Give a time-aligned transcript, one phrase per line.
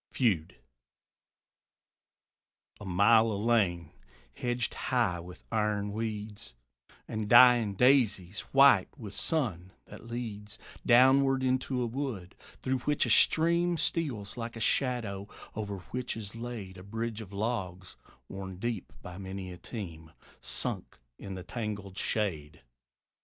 [0.11, 0.55] FEUD.
[2.79, 3.91] A mile of lane,
[4.33, 6.55] hedged high with iron weeds
[7.07, 12.33] And dying daisies, white with sun, that leads Downward into a wood;
[12.63, 17.31] through which a stream Steals like a shadow; over which is laid A bridge of
[17.31, 17.95] logs,
[18.27, 22.63] worn deep by many a team, Sunk in the tangled shade.